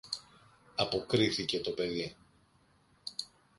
αποκρίθηκε 0.75 1.59
το 1.61 1.71
παιδί. 1.71 2.15